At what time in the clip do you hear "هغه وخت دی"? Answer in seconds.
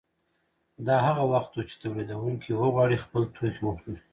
1.07-1.63